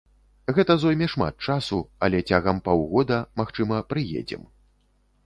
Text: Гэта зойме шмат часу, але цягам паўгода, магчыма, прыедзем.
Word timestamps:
Гэта 0.59 0.75
зойме 0.83 1.07
шмат 1.13 1.43
часу, 1.47 1.77
але 2.07 2.21
цягам 2.31 2.63
паўгода, 2.69 3.21
магчыма, 3.43 3.77
прыедзем. 3.95 4.43